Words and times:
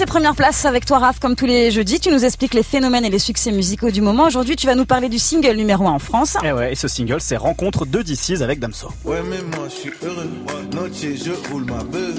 ses 0.00 0.06
premières 0.06 0.34
places 0.34 0.64
avec 0.64 0.86
toi, 0.86 0.98
Raph, 0.98 1.18
comme 1.20 1.36
tous 1.36 1.44
les 1.44 1.70
jeudis. 1.70 2.00
Tu 2.00 2.10
nous 2.10 2.24
expliques 2.24 2.54
les 2.54 2.62
phénomènes 2.62 3.04
et 3.04 3.10
les 3.10 3.18
succès 3.18 3.52
musicaux 3.52 3.90
du 3.90 4.00
moment. 4.00 4.24
Aujourd'hui, 4.24 4.56
tu 4.56 4.66
vas 4.66 4.74
nous 4.74 4.86
parler 4.86 5.10
du 5.10 5.18
single 5.18 5.56
numéro 5.56 5.86
1 5.86 5.90
en 5.90 5.98
France. 5.98 6.38
Et 6.42 6.52
ouais, 6.52 6.72
et 6.72 6.74
ce 6.74 6.88
single, 6.88 7.20
c'est 7.20 7.36
Rencontre 7.36 7.84
de 7.84 8.00
DC's 8.00 8.40
avec 8.40 8.60
Damso. 8.60 8.88
Ouais, 9.04 9.20
mais 9.28 9.42
moi 9.54 9.68
je 9.68 9.74
suis 9.74 9.92
heureux. 10.02 10.30
Noche, 10.72 11.02
je 11.02 11.50
roule 11.50 11.66
ma 11.66 11.84
beuh. 11.84 12.14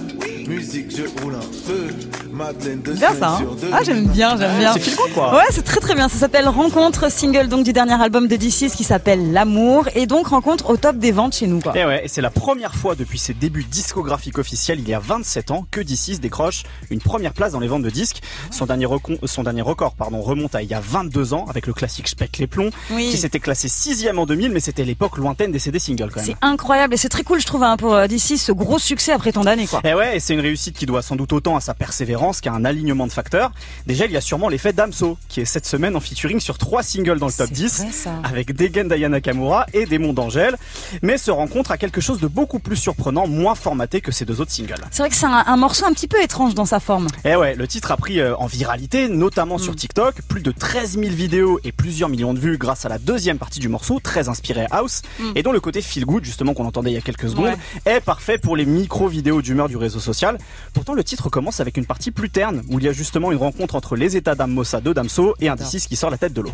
Musique, 0.56 0.92
je 0.96 1.04
roule 1.22 1.36
un 1.36 1.68
peu. 1.68 1.88
Madeleine 2.34 2.82
de 2.82 2.94
Bien 2.94 3.14
ça. 3.14 3.38
hein 3.38 3.46
ah, 3.74 3.80
j'aime 3.84 4.06
bien, 4.08 4.38
j'aime 4.38 4.58
bien. 4.58 4.74
C'est 4.74 4.96
good, 4.96 5.14
quoi. 5.14 5.34
Ouais, 5.36 5.44
c'est 5.52 5.64
très 5.64 5.80
très 5.80 5.96
bien. 5.96 6.10
Ça 6.10 6.18
s'appelle 6.18 6.48
Rencontre, 6.48 7.10
single 7.12 7.48
donc 7.48 7.64
du 7.64 7.72
dernier 7.74 8.02
album 8.02 8.28
de 8.28 8.36
DC's 8.36 8.74
qui 8.76 8.84
s'appelle 8.84 9.32
L'amour 9.32 9.88
et 9.96 10.08
donc 10.08 10.28
rencontre 10.28 10.70
au 10.70 10.78
top 10.78 10.98
des 10.98 11.12
ventes 11.12 11.36
chez 11.36 11.48
nous. 11.48 11.60
Quoi. 11.60 11.78
Et 11.78 11.86
ouais, 11.86 12.06
et 12.06 12.08
c'est 12.08 12.22
la 12.22 12.30
première 12.30 12.74
fois 12.76 12.96
depuis 12.96 13.18
ses 13.20 13.34
débuts 13.34 13.64
discographiques 13.64 14.38
officiels, 14.40 14.80
il 14.80 14.88
y 14.90 14.94
a 14.94 15.00
27 15.00 15.52
ans, 15.52 15.66
que 15.72 15.80
DC's 15.82 16.20
décroche 16.20 16.64
une 16.90 17.00
première 17.00 17.34
place 17.34 17.52
dans 17.54 17.60
les 17.60 17.68
ventes 17.68 17.84
de 17.84 17.90
disques. 17.90 18.22
Son 18.50 18.66
dernier, 18.66 18.86
recon- 18.86 19.20
euh, 19.24 19.28
son 19.28 19.44
dernier 19.44 19.62
record 19.62 19.94
pardon, 19.94 20.22
remonte 20.22 20.56
à 20.56 20.62
il 20.64 20.70
y 20.70 20.74
a 20.74 20.82
22 20.82 21.34
ans 21.34 21.46
avec 21.50 21.68
le 21.68 21.74
classique 21.74 22.10
Je 22.10 22.16
pète 22.16 22.38
les 22.40 22.48
plombs, 22.48 22.72
Oui. 22.92 23.10
qui 23.10 23.18
s'était 23.18 23.40
classé 23.40 23.68
sixième 23.70 24.20
en 24.20 24.26
2000, 24.26 24.52
mais 24.52 24.60
c'était 24.60 24.84
l'époque 24.86 25.18
lointaine 25.18 25.52
des 25.52 25.60
CD 25.60 25.80
singles 25.80 26.10
quand 26.14 26.22
même. 26.22 26.26
C'est 26.26 26.46
incroyable 26.46 26.94
et 26.94 26.98
c'est 26.98 27.10
très 27.10 27.24
cool, 27.24 27.40
je 27.40 27.46
trouve, 27.46 27.64
hein, 27.64 27.78
pour 27.78 27.94
euh, 27.94 28.08
DC 28.08 28.38
ce 28.38 28.52
gros 28.52 28.80
succès 28.80 29.12
après 29.12 29.32
tant 29.32 29.44
d'années, 29.44 29.68
quoi. 29.68 29.82
Et 29.84 29.94
ouais, 29.94 30.18
et 30.18 30.20
c'est 30.20 30.34
une 30.34 30.41
réussite 30.42 30.76
qui 30.78 30.86
doit 30.86 31.02
sans 31.02 31.16
doute 31.16 31.32
autant 31.34 31.56
à 31.56 31.62
sa 31.62 31.74
persévérance 31.74 32.42
qu'à 32.42 32.52
un 32.52 32.66
alignement 32.66 33.08
de 33.08 33.12
facteurs. 33.12 33.52
Déjà, 33.88 34.06
il 34.06 34.12
y 34.12 34.18
a 34.18 34.22
sûrement 34.22 34.50
l'effet 34.50 34.74
Damso, 34.74 35.18
qui 35.30 35.42
est 35.42 35.46
cette 35.46 35.66
semaine 35.66 35.96
en 35.96 36.00
featuring 36.00 36.40
sur 36.40 36.58
trois 36.58 36.84
singles 36.84 37.20
dans 37.20 37.28
le 37.28 37.34
top 37.34 37.48
C'est 37.48 37.54
10, 37.54 37.80
vrai, 37.84 37.92
ça. 37.92 38.12
avec 38.24 38.56
Degen 38.56 38.88
Diana 38.90 39.10
Nakamura 39.18 39.66
et 39.74 39.86
Démon 39.86 40.14
d'Angèle, 40.14 40.58
mais 41.02 41.18
se 41.18 41.32
rencontre 41.32 41.72
à 41.72 41.78
quelque 41.78 42.02
chose 42.02 42.20
de 42.20 42.28
beaucoup 42.28 42.60
plus 42.60 42.76
surprenant, 42.76 43.28
moins 43.28 43.56
formaté 43.56 44.02
que 44.02 44.12
ces 44.12 44.26
deux 44.26 44.42
autres 44.42 44.52
singles. 44.52 44.76
C'est 44.92 45.04
vrai 45.04 45.10
que 45.10 45.16
c'est 45.16 45.26
un, 45.26 45.44
un 45.46 45.58
morceau 45.58 45.86
un 45.86 45.94
petit 45.94 46.08
peu 46.08 46.22
étrange 46.22 46.56
dans 46.56 46.66
sa 46.66 46.80
forme. 46.80 47.08
Et 47.26 47.36
ouais, 47.36 47.56
le 47.56 47.68
titre 47.68 47.92
a 47.92 47.98
pris 47.98 48.20
euh, 48.20 48.36
en 48.38 48.48
viralité, 48.48 49.08
notamment 49.08 49.56
Mm. 49.56 49.60
sur 49.60 49.76
TikTok, 49.76 50.22
plus 50.28 50.42
de 50.42 50.52
13 50.52 50.98
000 51.00 51.12
vidéos 51.14 51.60
et 51.64 51.72
plusieurs 51.72 52.10
millions 52.10 52.34
de 52.34 52.40
vues 52.40 52.58
grâce 52.58 52.86
à 52.86 52.90
la 52.90 52.98
deuxième 52.98 53.38
partie 53.38 53.60
du 53.60 53.68
morceau, 53.70 54.00
très 54.02 54.30
inspiré 54.30 54.66
house, 54.72 55.02
et 55.36 55.44
dont 55.44 55.52
le 55.52 55.60
côté 55.60 55.82
feel 55.82 56.06
good, 56.06 56.24
justement 56.24 56.54
qu'on 56.54 56.66
entendait 56.66 56.92
il 56.92 56.94
y 56.96 56.98
a 56.98 57.02
quelques 57.02 57.30
secondes, 57.30 57.46
Mm. 57.46 57.50
Ouais. 57.88 57.94
est 57.98 58.02
parfait 58.02 58.38
pour 58.38 58.56
les 58.56 58.66
micro-vidéos 58.66 59.42
d'humeur 59.42 59.68
du 59.70 59.78
réseau 59.78 60.00
social. 60.00 60.31
Pourtant, 60.74 60.94
le 60.94 61.04
titre 61.04 61.30
commence 61.30 61.60
avec 61.60 61.78
une 61.78 61.86
partie 61.86 62.12
plus 62.12 62.30
terne, 62.30 62.62
où 62.70 62.80
il 62.80 62.86
y 62.86 62.88
a 62.88 62.94
justement 62.94 63.32
une 63.32 63.38
rencontre 63.38 63.76
entre 63.76 63.96
les 63.96 64.18
états 64.18 64.36
d'âme 64.36 64.52
Mossa 64.52 64.82
de 64.82 64.94
Damso 64.94 65.36
et 65.40 65.50
un 65.50 65.56
D6 65.56 65.88
qui 65.88 65.96
sort 65.96 66.10
la 66.10 66.18
tête 66.18 66.34
de 66.34 66.42
l'eau. 66.42 66.52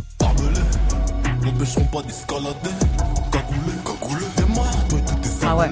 Ah 5.49 5.55
ouais. 5.55 5.69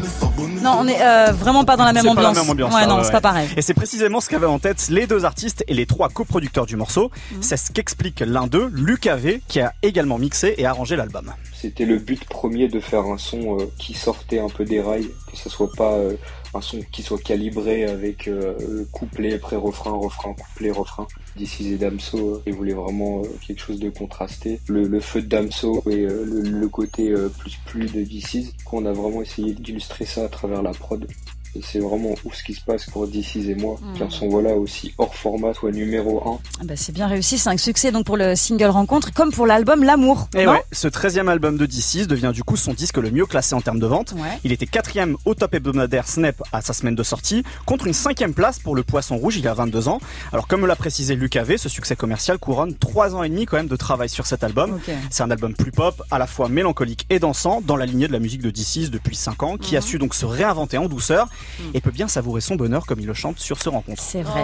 Non, 0.64 0.78
on 0.80 0.88
est 0.88 1.02
euh, 1.02 1.32
vraiment 1.34 1.66
pas 1.66 1.76
dans 1.76 1.84
la 1.84 1.92
même 1.94 2.04
C'est 2.04 2.16
pas 2.16 2.22
la 2.22 2.30
ambiance. 2.30 2.44
même 2.44 2.52
ambiance, 2.52 2.74
Ouais, 2.74 2.82
là, 2.82 2.88
non, 2.88 2.98
ouais, 2.98 3.04
c'est 3.04 3.12
pas 3.12 3.22
pareil. 3.22 3.50
Et 3.58 3.62
c'est 3.62 3.74
précisément 3.74 4.22
ce 4.22 4.30
qu'avaient 4.30 4.46
en 4.46 4.58
tête 4.60 4.88
les 4.90 5.06
deux 5.06 5.26
artistes 5.26 5.64
et 5.68 5.74
les 5.74 5.86
trois 5.86 6.10
coproducteurs 6.10 6.66
du 6.66 6.76
morceau. 6.76 7.12
Mhm. 7.32 7.38
C'est 7.42 7.58
ce 7.58 7.72
qu'explique 7.72 8.24
l'un 8.26 8.48
d'eux, 8.48 8.72
Lucas 8.74 9.18
V, 9.18 9.42
qui 9.48 9.60
a 9.60 9.74
également 9.84 10.18
mixé 10.18 10.56
et 10.58 10.66
arrangé 10.66 10.96
l'album. 10.96 11.34
C'était 11.66 11.86
le 11.86 11.98
but 11.98 12.24
premier 12.26 12.68
de 12.68 12.80
faire 12.80 13.06
un 13.08 13.18
son 13.18 13.60
euh, 13.60 13.66
qui 13.80 13.96
sortait 13.96 14.38
un 14.38 14.50
peu 14.50 14.66
des 14.66 14.82
rails, 14.82 15.10
que 15.32 15.36
ce 15.36 15.50
soit 15.50 15.72
pas 15.76 15.94
euh, 15.94 16.16
un 16.54 16.62
son 16.62 16.80
qui 16.92 17.02
soit 17.02 17.20
calibré 17.20 17.86
avec 17.86 18.28
euh, 18.28 18.86
couplet, 18.92 19.40
pré-refrain, 19.40 19.90
refrain, 19.94 20.36
couplet, 20.36 20.70
refrain. 20.70 21.08
D'ici 21.36 21.74
et 21.74 21.78
Damso, 21.78 22.44
ils 22.46 22.54
voulaient 22.54 22.74
vraiment 22.74 23.24
quelque 23.48 23.60
chose 23.60 23.80
de 23.80 23.90
contrasté. 23.90 24.60
Le, 24.68 25.00
feu 25.00 25.24
de 25.24 25.28
Damso 25.28 25.82
et 25.90 26.06
le, 26.06 26.68
côté 26.68 27.12
plus 27.40 27.58
plus 27.66 27.92
de 27.92 28.04
DC's, 28.04 28.54
qu'on 28.64 28.86
a 28.86 28.94
vraiment 28.94 29.24
essayé 29.24 29.56
d'illustrer 29.56 30.06
ça 30.06 30.26
à 30.26 30.30
travers 30.30 30.62
la 30.62 30.72
prod. 30.72 31.08
Et 31.56 31.62
c'est 31.62 31.80
vraiment 31.80 32.14
ouf 32.26 32.36
ce 32.36 32.44
qui 32.44 32.54
se 32.54 32.62
passe 32.62 32.86
pour 32.86 33.08
DC's 33.08 33.48
et 33.48 33.56
moi, 33.56 33.78
qu'un 33.98 34.10
son 34.10 34.28
voilà 34.28 34.56
aussi 34.56 34.94
hors 34.98 35.16
format 35.16 35.54
soit 35.54 35.72
numéro 35.72 36.22
1 36.28 36.40
Ah 36.60 36.64
bah, 36.66 36.74
c'est 36.76 36.92
bien 36.92 37.08
réussi, 37.08 37.38
c'est 37.38 37.50
un 37.50 37.58
succès 37.58 37.92
donc 37.94 38.06
pour 38.06 38.18
le 38.18 38.36
single 38.36 38.66
Rencontre, 38.66 39.14
comme 39.14 39.32
pour 39.32 39.48
l'album 39.48 39.84
L'amour. 39.84 40.28
Et 40.36 40.46
non 40.46 40.54
ouais, 40.54 40.64
ce 40.74 40.90
13e 40.90 41.30
album 41.30 41.58
de 41.58 41.66
D6 41.66 42.08
devient 42.08 42.32
du 42.34 42.44
coup 42.44 42.58
son 42.58 42.74
disque 42.74 42.98
le 42.98 43.10
mieux 43.10 43.26
classé 43.26 43.56
en 43.56 43.62
termes 43.62 43.80
de 43.80 43.88
vente. 43.88 44.14
Ouais. 44.18 44.40
Il 44.44 44.52
était 44.52 44.66
quatrième 44.66 45.16
au 45.24 45.34
top 45.34 45.54
hebdomadaire 45.54 46.08
Snap 46.08 46.44
à 46.52 46.62
sa 46.62 46.74
semaine 46.74 46.96
de 46.96 47.04
sortie, 47.04 47.44
contre 47.66 47.88
une 47.88 47.94
cinquième 47.94 48.34
place 48.34 48.60
pour 48.60 48.76
le 48.76 48.84
Poisson 48.84 49.16
Rouge 49.16 49.38
il 49.38 49.46
y 49.46 49.48
a 49.48 49.54
22 49.54 49.88
ans. 49.88 50.00
Alors 50.34 50.48
comme 50.48 50.66
l'a 50.66 50.76
précisé 50.76 51.16
Lucas 51.16 51.44
V, 51.44 51.58
ce 51.58 51.70
succès 51.70 51.96
commercial 51.96 52.38
couronne 52.38 52.76
trois 52.76 53.16
ans 53.16 53.24
et 53.24 53.30
demi 53.30 53.46
quand 53.46 53.58
même 53.58 53.68
de 53.68 53.76
travail 53.78 54.10
sur 54.10 54.26
cet 54.26 54.44
album. 54.44 54.80
C'est 55.10 55.24
un 55.24 55.32
album 55.32 55.54
plus 55.54 55.72
pop, 55.72 56.02
à 56.12 56.20
la 56.20 56.28
fois 56.28 56.50
mélancolique 56.50 57.06
et 57.10 57.20
dansant, 57.20 57.62
dans 57.62 57.78
la 57.78 57.86
lignée 57.86 58.08
de 58.08 58.14
la 58.14 58.20
musique 58.20 58.42
de 58.42 58.52
D6 58.52 58.90
depuis 58.90 59.16
5 59.16 59.44
ans, 59.44 59.58
qui 59.58 59.78
a 59.78 59.82
su 59.82 59.98
donc 59.98 60.16
se 60.16 60.26
réinventer 60.26 60.78
en 60.78 60.88
douceur 60.88 61.30
et 61.74 61.82
peut 61.82 61.92
bien 61.92 62.08
savourer 62.08 62.42
son 62.42 62.56
bonheur 62.56 62.86
comme 62.86 63.00
il 63.00 63.06
le 63.08 63.14
chante 63.14 63.40
sur 63.40 63.62
ce 63.62 63.70
rencontre. 63.70 64.02
C'est 64.06 64.22
vrai. 64.22 64.44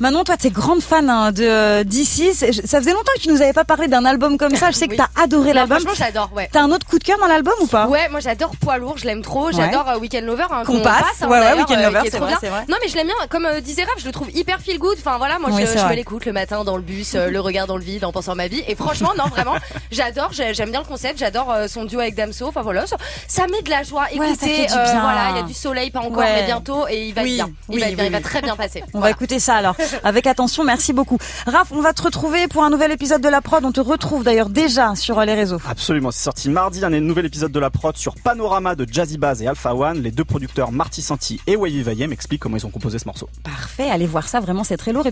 Manon, 0.00 0.24
toi, 0.24 0.36
t'es 0.36 0.50
grande 0.50 0.82
fan 0.82 1.08
hein, 1.10 1.32
de 1.32 1.44
euh, 1.44 1.84
DC. 1.84 2.32
C'est- 2.34 2.66
Ça 2.66 2.78
faisait 2.80 2.92
longtemps 2.92 3.12
que 3.16 3.20
tu 3.22 3.28
nous 3.30 3.42
avais 3.42 3.52
pas 3.52 3.64
parlé 3.64 3.88
d'un 3.88 4.04
album 4.04 4.38
comme 4.38 4.54
ça. 4.56 4.70
Je 4.70 4.76
sais 4.76 4.86
que 4.86 4.92
Oui. 4.92 4.96
t'as 4.98 5.22
adoré 5.22 5.52
l'album. 5.52 5.78
franchement, 5.80 5.94
j'adore, 6.06 6.30
ouais. 6.34 6.48
T'as 6.52 6.60
un 6.62 6.70
autre 6.70 6.86
coup 6.86 6.98
de 6.98 7.04
cœur 7.04 7.18
dans 7.18 7.26
l'album 7.26 7.54
ou 7.60 7.66
pas? 7.66 7.86
Ouais, 7.86 8.08
moi 8.08 8.20
j'adore 8.20 8.52
Poids 8.56 8.78
Lourd, 8.78 8.96
je 8.98 9.04
l'aime 9.04 9.22
trop. 9.22 9.50
J'adore 9.52 9.88
euh, 9.88 9.98
Weekend 9.98 10.24
Lover. 10.26 10.46
Hein, 10.50 10.62
Qu'on 10.64 10.80
passe. 10.80 11.22
hein, 11.22 11.28
Ouais, 11.28 11.38
ouais, 11.40 11.54
Weekend 11.54 11.82
Lover, 11.82 12.00
qui 12.02 12.06
est 12.08 12.10
c'est 12.10 12.16
trop 12.16 12.26
vrai, 12.26 12.32
bien. 12.32 12.38
c'est 12.40 12.48
vrai. 12.48 12.64
Non, 12.68 12.76
mais 12.82 12.88
je 12.88 12.94
l'aime 12.96 13.06
bien. 13.06 13.14
Comme 13.30 13.46
euh, 13.46 13.60
disait 13.60 13.84
Raph, 13.84 13.94
je 13.98 14.06
le 14.06 14.12
trouve 14.12 14.30
hyper 14.34 14.60
feel 14.60 14.78
good. 14.78 14.96
Enfin 14.98 15.18
voilà, 15.18 15.38
moi 15.38 15.50
Oui, 15.52 15.64
je, 15.66 15.84
me 15.88 15.94
l'écoute 15.94 16.24
le 16.26 16.32
matin 16.32 16.64
dans 16.64 16.76
le 16.76 16.82
bus, 16.82 17.14
euh, 17.14 17.28
le 17.28 17.40
regard 17.40 17.66
dans 17.66 17.76
le 17.76 17.82
vide, 17.84 18.04
en 18.04 18.12
pensant 18.12 18.32
à 18.32 18.34
ma 18.36 18.48
vie. 18.48 18.62
Et 18.68 18.74
franchement, 18.74 19.12
non, 19.16 19.24
vraiment, 19.26 19.54
j'adore. 19.90 20.30
j'ai- 20.32 20.54
J'aime 20.54 20.70
bien 20.70 20.80
le 20.80 20.86
concept. 20.86 21.18
J'adore 21.18 21.50
euh, 21.52 21.66
son 21.68 21.84
duo 21.84 22.00
avec 22.00 22.14
Damso. 22.14 22.46
Enfin 22.48 22.62
voilà, 22.62 22.86
ça, 22.86 22.96
ça 23.28 23.46
met 23.46 23.62
de 23.62 23.70
la 23.70 23.82
joie. 23.82 24.06
Écoutez, 24.12 24.66
voilà, 24.68 25.30
il 25.30 25.36
y 25.36 25.40
a 25.40 25.42
du 25.42 25.54
soleil, 25.54 25.90
pas 25.90 26.00
encore. 26.00 26.22
Mais 26.34 26.46
bientôt, 26.46 26.86
et 26.88 27.08
il 27.08 27.14
va 27.14 27.22
Oui, 27.22 27.34
bien. 27.34 27.50
Il 27.68 27.74
oui, 27.74 27.80
va 27.80 27.86
bien, 27.88 27.96
oui, 27.98 28.04
il 28.06 28.12
va 28.12 28.18
oui. 28.18 28.22
très 28.22 28.42
bien 28.42 28.56
passer. 28.56 28.82
On 28.94 29.00
va 29.00 29.10
écouter 29.10 29.38
ça 29.38 29.56
alors. 29.56 29.76
Avec 30.04 30.26
attention, 30.26 30.64
merci 30.64 30.92
beaucoup. 30.92 31.18
Raph, 31.46 31.72
on 31.72 31.80
va 31.80 31.92
te 31.92 32.02
retrouver 32.02 32.46
pour 32.48 32.64
un 32.64 32.70
nouvel 32.70 32.92
épisode 32.92 33.20
de 33.22 33.28
la 33.28 33.40
prod. 33.40 33.64
On 33.64 33.72
te 33.72 33.80
retrouve 33.80 34.24
d'ailleurs 34.24 34.48
déjà 34.48 34.94
sur 34.94 35.20
les 35.20 35.34
réseaux. 35.34 35.58
Absolument, 35.68 36.10
c'est 36.10 36.22
sorti 36.22 36.50
mardi, 36.50 36.84
un 36.84 36.90
nouvel 37.00 37.26
épisode 37.26 37.52
de 37.52 37.60
la 37.60 37.70
prod 37.70 37.96
sur 37.96 38.14
Panorama 38.14 38.74
de 38.74 38.86
Jazzy 38.90 39.18
Bass 39.18 39.40
et 39.40 39.46
Alpha 39.46 39.74
One. 39.74 40.02
Les 40.02 40.10
deux 40.10 40.24
producteurs 40.24 40.72
Marty 40.72 41.02
Santi 41.02 41.40
et 41.46 41.56
Wavy 41.56 41.82
Vaillem 41.82 42.12
expliquent 42.12 42.42
comment 42.42 42.56
ils 42.56 42.66
ont 42.66 42.70
composé 42.70 42.98
ce 42.98 43.06
morceau. 43.06 43.28
Parfait, 43.42 43.90
allez 43.90 44.06
voir 44.06 44.28
ça, 44.28 44.40
vraiment 44.40 44.64
c'est 44.64 44.76
très 44.76 44.92
lourd. 44.92 45.06
Et 45.06 45.10